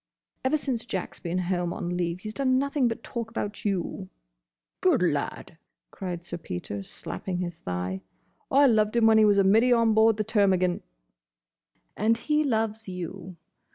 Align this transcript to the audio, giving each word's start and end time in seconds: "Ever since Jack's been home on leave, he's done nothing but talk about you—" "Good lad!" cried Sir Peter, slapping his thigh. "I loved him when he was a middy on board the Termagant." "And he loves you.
"Ever 0.43 0.57
since 0.57 0.83
Jack's 0.83 1.19
been 1.19 1.37
home 1.37 1.71
on 1.71 1.95
leave, 1.95 2.21
he's 2.21 2.33
done 2.33 2.57
nothing 2.57 2.87
but 2.87 3.03
talk 3.03 3.29
about 3.29 3.63
you—" 3.63 4.09
"Good 4.81 5.03
lad!" 5.03 5.59
cried 5.91 6.25
Sir 6.25 6.39
Peter, 6.39 6.81
slapping 6.81 7.37
his 7.37 7.59
thigh. 7.59 8.01
"I 8.49 8.65
loved 8.65 8.95
him 8.95 9.05
when 9.05 9.19
he 9.19 9.25
was 9.25 9.37
a 9.37 9.43
middy 9.43 9.71
on 9.71 9.93
board 9.93 10.17
the 10.17 10.23
Termagant." 10.23 10.81
"And 11.95 12.17
he 12.17 12.43
loves 12.43 12.89
you. 12.89 13.35